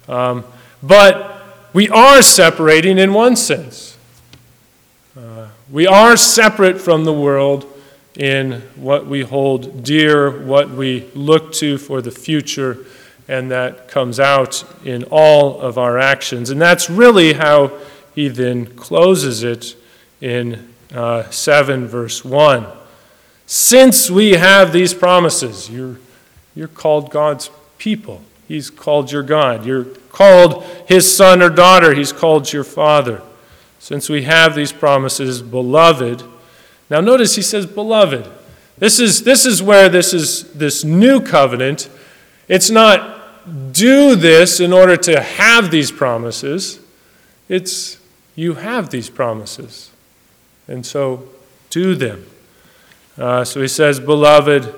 Um, 0.08 0.44
but 0.84 1.44
we 1.74 1.90
are 1.90 2.22
separating 2.22 2.98
in 2.98 3.14
one 3.14 3.36
sense. 3.36 3.98
Uh, 5.20 5.50
we 5.70 5.86
are 5.86 6.16
separate 6.16 6.80
from 6.80 7.04
the 7.04 7.12
world 7.12 7.66
in 8.16 8.54
what 8.78 9.06
we 9.06 9.20
hold 9.22 9.84
dear, 9.84 10.46
what 10.46 10.70
we 10.70 11.10
look 11.14 11.52
to 11.52 11.78
for 11.78 12.02
the 12.02 12.12
future, 12.12 12.86
and 13.28 13.52
that 13.52 13.90
comes 13.90 14.18
out 14.18 14.64
in 14.86 15.04
all 15.12 15.60
of 15.60 15.78
our 15.78 16.00
actions. 16.00 16.50
And 16.50 16.62
that's 16.62 16.90
really 16.90 17.34
how 17.34 17.70
he 18.16 18.30
then 18.30 18.66
closes 18.78 19.44
it 19.44 19.76
in 20.22 20.74
uh, 20.96 21.30
7, 21.30 21.86
verse 21.86 22.24
1. 22.24 22.66
Since 23.46 24.10
we 24.10 24.32
have 24.34 24.72
these 24.72 24.94
promises, 24.94 25.70
you're, 25.70 26.00
you're 26.56 26.70
called 26.70 27.12
God's 27.12 27.50
people. 27.78 28.22
He's 28.48 28.70
called 28.70 29.12
your 29.12 29.24
God. 29.24 29.66
You're 29.66 29.84
called 29.84 30.64
his 30.88 31.14
son 31.14 31.42
or 31.42 31.50
daughter. 31.50 31.94
He's 31.94 32.14
called 32.14 32.54
your 32.54 32.64
father. 32.64 33.22
Since 33.80 34.10
we 34.10 34.24
have 34.24 34.56
these 34.56 34.72
promises, 34.72 35.42
beloved, 35.42 36.24
now 36.90 37.00
notice 37.00 37.36
he 37.36 37.42
says, 37.42 37.66
beloved. 37.66 38.30
This 38.78 39.00
is, 39.00 39.24
this 39.24 39.46
is 39.46 39.62
where 39.62 39.90
this 39.90 40.14
is 40.14 40.54
this 40.54 40.84
new 40.84 41.22
covenant. 41.22 41.90
It's 42.48 42.70
not 42.70 43.74
do 43.74 44.16
this 44.16 44.60
in 44.60 44.72
order 44.72 44.96
to 44.96 45.22
have 45.22 45.72
these 45.72 45.92
promises. 45.92 46.80
It's 47.48 47.98
you 48.36 48.54
have 48.56 48.90
these 48.90 49.10
promises. 49.10 49.92
And 50.68 50.86
so 50.86 51.28
do 51.70 51.96
them. 51.96 52.26
Uh, 53.18 53.44
so 53.44 53.62
he 53.62 53.68
says, 53.68 54.00
Beloved, 54.00 54.74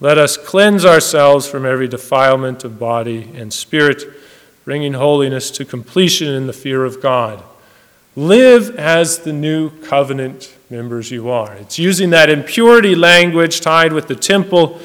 let 0.00 0.18
us 0.18 0.36
cleanse 0.36 0.84
ourselves 0.84 1.48
from 1.48 1.64
every 1.64 1.88
defilement 1.88 2.64
of 2.64 2.78
body 2.78 3.30
and 3.34 3.52
spirit, 3.52 4.02
bringing 4.64 4.94
holiness 4.94 5.50
to 5.52 5.64
completion 5.64 6.28
in 6.28 6.46
the 6.46 6.52
fear 6.52 6.84
of 6.84 7.00
God. 7.00 7.42
Live 8.18 8.76
as 8.76 9.18
the 9.18 9.32
new 9.32 9.68
covenant 9.82 10.56
members 10.70 11.10
you 11.10 11.28
are. 11.28 11.52
It's 11.52 11.78
using 11.78 12.10
that 12.10 12.30
impurity 12.30 12.94
language 12.94 13.60
tied 13.60 13.92
with 13.92 14.08
the 14.08 14.16
temple 14.16 14.80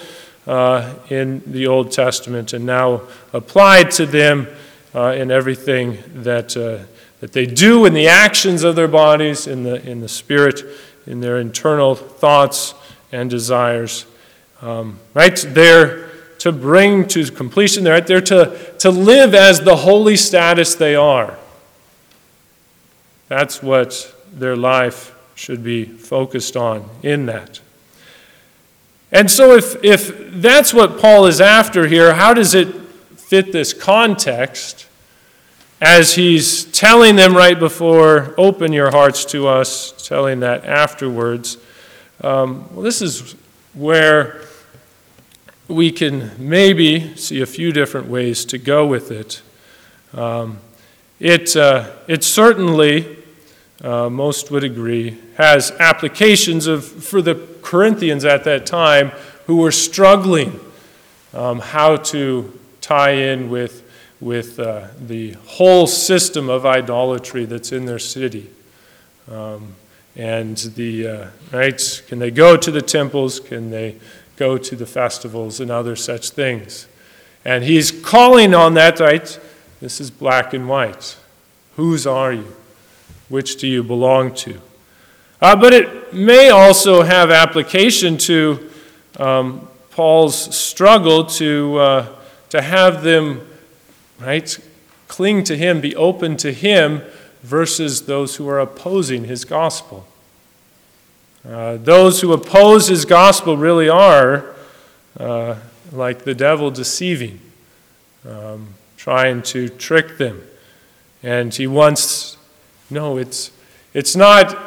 uh, 0.46 0.94
in 1.10 1.42
the 1.46 1.66
Old 1.66 1.94
Testament 1.94 2.52
and 2.52 2.66
now 2.66 3.04
applied 3.32 3.90
to 3.92 4.06
them 4.06 4.48
uh, 4.94 5.14
in 5.16 5.32
everything 5.32 6.00
that, 6.24 6.58
uh, 6.58 6.84
that 7.22 7.32
they 7.32 7.46
do 7.46 7.86
in 7.86 7.94
the 7.94 8.10
actions 8.10 8.64
of 8.64 8.76
their 8.76 8.90
bodies, 8.90 9.48
in 9.48 9.64
the, 9.64 9.82
in 9.90 10.02
the 10.02 10.10
spirit, 10.10 10.62
in 11.08 11.22
their 11.22 11.40
internal 11.40 11.96
thoughts 11.96 12.74
and 13.14 13.30
desires. 13.30 14.06
Um, 14.62 15.00
right? 15.14 15.38
They're 15.48 16.10
to 16.40 16.52
bring 16.52 17.08
to 17.08 17.32
completion, 17.32 17.84
they're 17.84 17.94
right 17.94 18.08
there 18.08 18.20
to, 18.20 18.74
to 18.80 18.90
live 18.90 19.36
as 19.36 19.62
the 19.62 19.76
holy 19.76 20.18
status 20.18 20.76
they 20.76 20.96
are. 20.96 21.38
That's 23.32 23.64
what 23.64 24.14
their 24.34 24.58
life 24.58 25.16
should 25.36 25.64
be 25.64 25.86
focused 25.86 26.58
on 26.58 26.90
in 27.02 27.28
that. 27.28 27.62
And 29.10 29.32
so, 29.32 29.56
if, 29.56 29.82
if 29.86 30.34
that's 30.34 30.74
what 30.74 31.00
Paul 31.00 31.28
is 31.28 31.40
after 31.40 31.88
here, 31.88 32.14
how 32.14 32.34
does 32.34 32.54
it 32.54 32.76
fit 33.16 33.54
this 33.54 33.72
context 33.72 34.86
as 35.80 36.16
he's 36.16 36.66
telling 36.66 37.16
them 37.16 37.34
right 37.34 37.58
before, 37.58 38.36
open 38.38 38.74
your 38.74 38.92
hearts 38.92 39.24
to 39.28 39.48
us, 39.48 39.94
telling 40.06 40.42
that 40.42 40.66
afterwards? 40.66 41.56
Um, 42.22 42.68
well, 42.74 42.84
this 42.84 43.02
is 43.02 43.34
where 43.74 44.42
we 45.70 45.90
can 45.90 46.32
maybe 46.38 47.16
see 47.16 47.40
a 47.40 47.46
few 47.46 47.72
different 47.72 48.08
ways 48.08 48.44
to 48.44 48.58
go 48.58 48.86
with 48.86 49.10
it. 49.10 49.42
Um, 50.14 50.60
it, 51.22 51.56
uh, 51.56 51.92
it 52.10 52.26
certainly 52.26 53.20
uh, 53.84 54.10
most 54.10 54.52
would 54.52 54.64
agree, 54.64 55.18
has 55.36 55.72
applications 55.80 56.68
of, 56.68 56.86
for 56.86 57.22
the 57.22 57.36
Corinthians 57.62 58.26
at 58.26 58.44
that 58.44 58.66
time 58.66 59.12
who 59.48 59.58
were 59.58 59.72
struggling 59.72 60.60
um, 61.34 61.60
how 61.60 61.96
to 61.96 62.60
tie 62.80 63.12
in 63.12 63.50
with, 63.50 63.84
with 64.20 64.60
uh, 64.60 64.88
the 65.00 65.32
whole 65.46 65.88
system 65.88 66.50
of 66.50 66.66
idolatry 66.66 67.46
that's 67.46 67.72
in 67.72 67.86
their 67.86 68.00
city. 68.00 68.50
Um, 69.30 69.76
and 70.16 70.58
the, 70.58 71.08
uh, 71.08 71.28
right, 71.52 72.04
can 72.08 72.20
they 72.20 72.32
go 72.32 72.58
to 72.58 72.72
the 72.72 72.82
temples? 72.82 73.40
Can 73.40 73.72
they 73.72 73.96
go 74.36 74.58
to 74.58 74.76
the 74.76 74.86
festivals 74.86 75.60
and 75.60 75.72
other 75.72 75.96
such 75.96 76.32
things? 76.32 76.88
And 77.46 77.64
he's 77.64 77.92
calling 77.92 78.54
on 78.54 78.74
that, 78.76 79.00
right? 79.00 79.40
This 79.80 80.02
is 80.02 80.12
black 80.12 80.54
and 80.54 80.68
white. 80.68 81.18
Whose 81.76 82.06
are 82.06 82.34
you? 82.34 82.56
Which 83.32 83.56
do 83.56 83.66
you 83.66 83.82
belong 83.82 84.34
to? 84.36 84.60
Uh, 85.42 85.56
but 85.56 85.74
it 85.74 86.14
may 86.14 86.50
also 86.50 87.02
have 87.02 87.32
application 87.32 88.18
to 88.18 88.70
um, 89.18 89.70
Paul's 89.90 90.54
struggle 90.54 91.24
to, 91.28 91.78
uh, 91.78 92.16
to 92.50 92.62
have 92.62 93.04
them, 93.04 93.48
right, 94.20 94.60
cling 95.08 95.46
to 95.46 95.56
him, 95.56 95.80
be 95.80 95.96
open 95.96 96.36
to 96.38 96.52
him, 96.52 97.04
versus 97.42 98.06
those 98.06 98.36
who 98.36 98.50
are 98.50 98.60
opposing 98.60 99.24
his 99.24 99.46
gospel. 99.46 100.06
Uh, 101.48 101.78
those 101.78 102.20
who 102.20 102.34
oppose 102.34 102.90
his 102.90 103.06
gospel 103.06 103.56
really 103.56 103.88
are 103.88 104.54
uh, 105.18 105.56
like 105.94 106.26
the 106.26 106.36
devil 106.36 106.70
deceiving, 106.70 107.40
um, 108.30 108.68
trying 108.98 109.42
to 109.42 109.70
trick 109.70 110.18
them. 110.18 110.44
And 111.24 111.56
he 111.56 111.66
wants 111.66 112.31
no, 112.92 113.18
it's, 113.18 113.52
it's 113.94 114.16
not 114.16 114.58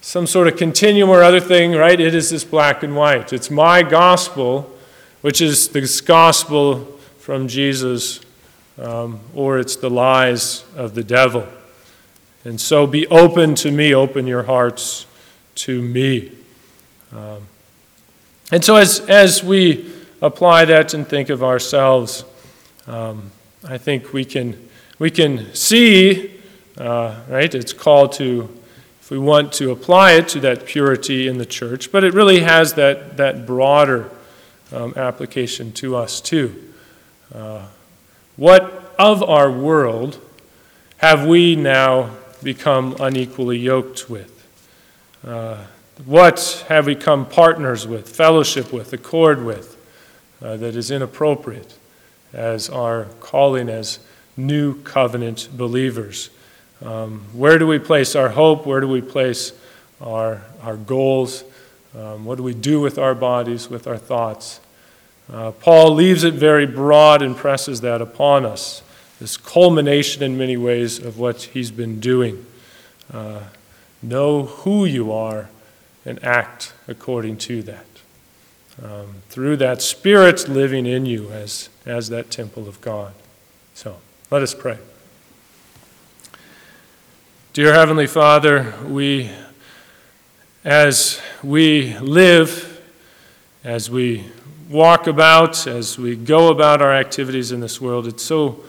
some 0.00 0.26
sort 0.26 0.48
of 0.48 0.56
continuum 0.56 1.10
or 1.10 1.22
other 1.22 1.40
thing, 1.40 1.72
right? 1.72 1.98
It 1.98 2.14
is 2.14 2.30
this 2.30 2.44
black 2.44 2.82
and 2.82 2.94
white. 2.94 3.32
It's 3.32 3.50
my 3.50 3.82
gospel, 3.82 4.74
which 5.20 5.40
is 5.40 5.68
this 5.68 6.00
gospel 6.00 6.84
from 7.18 7.48
Jesus, 7.48 8.20
um, 8.78 9.20
or 9.34 9.58
it's 9.58 9.76
the 9.76 9.90
lies 9.90 10.64
of 10.76 10.94
the 10.94 11.02
devil. 11.02 11.46
And 12.44 12.60
so 12.60 12.86
be 12.86 13.06
open 13.08 13.54
to 13.56 13.70
me, 13.70 13.92
open 13.92 14.26
your 14.26 14.44
hearts 14.44 15.06
to 15.56 15.82
me. 15.82 16.32
Um, 17.12 17.42
and 18.52 18.64
so 18.64 18.76
as, 18.76 19.00
as 19.00 19.42
we 19.42 19.92
apply 20.22 20.64
that 20.66 20.94
and 20.94 21.06
think 21.06 21.28
of 21.28 21.42
ourselves, 21.42 22.24
um, 22.86 23.30
I 23.64 23.76
think 23.76 24.12
we 24.12 24.24
can, 24.24 24.68
we 24.98 25.10
can 25.10 25.52
see 25.54 26.37
uh, 26.78 27.20
right? 27.28 27.54
It's 27.54 27.72
called 27.72 28.12
to, 28.14 28.48
if 29.00 29.10
we 29.10 29.18
want 29.18 29.52
to 29.54 29.70
apply 29.70 30.12
it 30.12 30.28
to 30.28 30.40
that 30.40 30.66
purity 30.66 31.28
in 31.28 31.38
the 31.38 31.46
church, 31.46 31.90
but 31.90 32.04
it 32.04 32.14
really 32.14 32.40
has 32.40 32.74
that, 32.74 33.16
that 33.16 33.46
broader 33.46 34.10
um, 34.72 34.94
application 34.96 35.72
to 35.72 35.96
us 35.96 36.20
too. 36.20 36.72
Uh, 37.34 37.66
what 38.36 38.94
of 38.98 39.22
our 39.22 39.50
world 39.50 40.20
have 40.98 41.26
we 41.26 41.56
now 41.56 42.10
become 42.42 42.96
unequally 43.00 43.58
yoked 43.58 44.08
with? 44.08 44.34
Uh, 45.26 45.64
what 46.04 46.64
have 46.68 46.86
we 46.86 46.94
become 46.94 47.26
partners 47.26 47.86
with, 47.86 48.08
fellowship 48.08 48.72
with, 48.72 48.92
accord 48.92 49.44
with, 49.44 49.76
uh, 50.40 50.56
that 50.56 50.76
is 50.76 50.90
inappropriate 50.90 51.76
as 52.32 52.70
our 52.70 53.06
calling 53.20 53.68
as 53.68 53.98
new 54.36 54.80
covenant 54.82 55.48
believers? 55.52 56.30
Um, 56.84 57.20
where 57.32 57.58
do 57.58 57.66
we 57.66 57.78
place 57.78 58.14
our 58.14 58.28
hope? 58.28 58.66
Where 58.66 58.80
do 58.80 58.88
we 58.88 59.00
place 59.00 59.52
our, 60.00 60.42
our 60.62 60.76
goals? 60.76 61.44
Um, 61.96 62.24
what 62.24 62.36
do 62.36 62.42
we 62.42 62.54
do 62.54 62.80
with 62.80 62.98
our 62.98 63.14
bodies, 63.14 63.68
with 63.68 63.86
our 63.86 63.98
thoughts? 63.98 64.60
Uh, 65.32 65.50
Paul 65.50 65.94
leaves 65.94 66.24
it 66.24 66.34
very 66.34 66.66
broad 66.66 67.20
and 67.20 67.36
presses 67.36 67.80
that 67.82 68.00
upon 68.00 68.46
us, 68.46 68.82
this 69.20 69.36
culmination 69.36 70.22
in 70.22 70.38
many 70.38 70.56
ways 70.56 70.98
of 70.98 71.18
what 71.18 71.42
he's 71.42 71.70
been 71.70 72.00
doing. 72.00 72.46
Uh, 73.12 73.40
know 74.02 74.44
who 74.44 74.84
you 74.84 75.12
are 75.12 75.48
and 76.04 76.22
act 76.24 76.72
according 76.86 77.36
to 77.36 77.62
that. 77.62 77.84
Um, 78.82 79.16
through 79.28 79.56
that 79.56 79.82
Spirit 79.82 80.48
living 80.48 80.86
in 80.86 81.04
you 81.04 81.30
as, 81.30 81.68
as 81.84 82.08
that 82.10 82.30
temple 82.30 82.68
of 82.68 82.80
God. 82.80 83.12
So 83.74 83.96
let 84.30 84.42
us 84.42 84.54
pray. 84.54 84.78
Dear 87.58 87.74
Heavenly 87.74 88.06
Father, 88.06 88.72
we, 88.86 89.28
as 90.64 91.20
we 91.42 91.98
live, 91.98 92.80
as 93.64 93.90
we 93.90 94.26
walk 94.70 95.08
about, 95.08 95.66
as 95.66 95.98
we 95.98 96.14
go 96.14 96.52
about 96.52 96.80
our 96.80 96.94
activities 96.94 97.50
in 97.50 97.58
this 97.58 97.80
world, 97.80 98.06
it's 98.06 98.22
so 98.22 98.62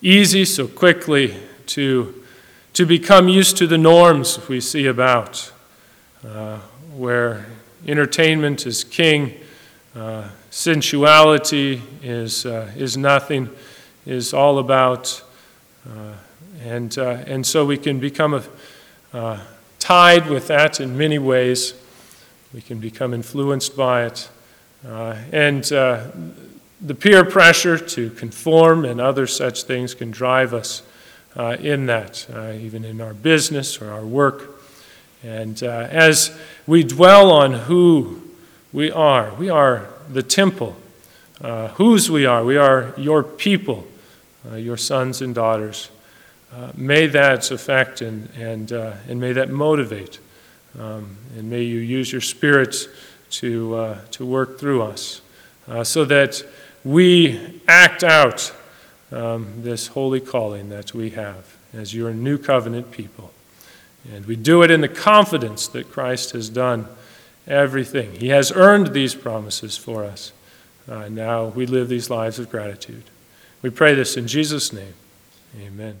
easy, 0.00 0.46
so 0.46 0.66
quickly 0.66 1.36
to, 1.66 2.24
to 2.72 2.86
become 2.86 3.28
used 3.28 3.58
to 3.58 3.66
the 3.66 3.76
norms 3.76 4.48
we 4.48 4.62
see 4.62 4.86
about, 4.86 5.52
uh, 6.26 6.56
where 6.96 7.44
entertainment 7.86 8.66
is 8.66 8.82
king, 8.82 9.34
uh, 9.94 10.26
sensuality 10.50 11.82
is, 12.02 12.46
uh, 12.46 12.70
is 12.78 12.96
nothing, 12.96 13.50
is 14.06 14.32
all 14.32 14.58
about. 14.58 15.22
And, 16.64 16.96
uh, 16.96 17.24
and 17.26 17.44
so 17.44 17.66
we 17.66 17.76
can 17.76 17.98
become 17.98 18.34
a, 18.34 18.44
uh, 19.12 19.40
tied 19.80 20.30
with 20.30 20.46
that 20.46 20.78
in 20.78 20.96
many 20.96 21.18
ways. 21.18 21.74
We 22.54 22.60
can 22.60 22.78
become 22.78 23.12
influenced 23.12 23.76
by 23.76 24.04
it. 24.06 24.30
Uh, 24.86 25.16
and 25.32 25.72
uh, 25.72 26.06
the 26.80 26.94
peer 26.94 27.24
pressure 27.24 27.78
to 27.78 28.10
conform 28.10 28.84
and 28.84 29.00
other 29.00 29.26
such 29.26 29.64
things 29.64 29.92
can 29.92 30.12
drive 30.12 30.54
us 30.54 30.84
uh, 31.34 31.56
in 31.58 31.86
that, 31.86 32.28
uh, 32.32 32.52
even 32.52 32.84
in 32.84 33.00
our 33.00 33.14
business 33.14 33.80
or 33.82 33.90
our 33.90 34.06
work. 34.06 34.62
And 35.24 35.60
as 35.62 36.36
we 36.66 36.84
dwell 36.84 37.30
on 37.32 37.52
who 37.52 38.22
we 38.72 38.90
are, 38.90 39.34
we 39.34 39.48
are 39.50 39.88
the 40.08 40.22
temple, 40.22 40.76
whose 41.74 42.10
we 42.10 42.26
are. 42.26 42.44
We 42.44 42.56
are 42.56 42.92
your 42.96 43.22
people, 43.22 43.86
your 44.52 44.76
sons 44.76 45.22
and 45.22 45.32
daughters. 45.32 45.90
Uh, 46.52 46.70
may 46.74 47.06
that 47.06 47.50
affect 47.50 48.02
and, 48.02 48.28
and, 48.36 48.72
uh, 48.72 48.92
and 49.08 49.18
may 49.18 49.32
that 49.32 49.48
motivate. 49.48 50.18
Um, 50.78 51.16
and 51.36 51.48
may 51.48 51.62
you 51.62 51.78
use 51.78 52.12
your 52.12 52.20
spirits 52.20 52.88
to, 53.30 53.74
uh, 53.74 53.98
to 54.12 54.26
work 54.26 54.58
through 54.58 54.82
us 54.82 55.22
uh, 55.66 55.84
so 55.84 56.04
that 56.04 56.44
we 56.84 57.60
act 57.66 58.04
out 58.04 58.52
um, 59.10 59.62
this 59.62 59.88
holy 59.88 60.20
calling 60.20 60.68
that 60.68 60.94
we 60.94 61.10
have 61.10 61.56
as 61.72 61.94
your 61.94 62.12
new 62.12 62.36
covenant 62.36 62.90
people. 62.90 63.32
And 64.12 64.26
we 64.26 64.36
do 64.36 64.62
it 64.62 64.70
in 64.70 64.80
the 64.80 64.88
confidence 64.88 65.68
that 65.68 65.90
Christ 65.90 66.32
has 66.32 66.48
done 66.48 66.86
everything. 67.46 68.16
He 68.16 68.28
has 68.28 68.52
earned 68.52 68.88
these 68.88 69.14
promises 69.14 69.76
for 69.76 70.04
us. 70.04 70.32
Uh, 70.88 71.08
now 71.08 71.46
we 71.46 71.66
live 71.66 71.88
these 71.88 72.10
lives 72.10 72.38
of 72.38 72.50
gratitude. 72.50 73.04
We 73.62 73.70
pray 73.70 73.94
this 73.94 74.16
in 74.16 74.26
Jesus' 74.26 74.72
name. 74.72 74.94
Amen. 75.60 76.00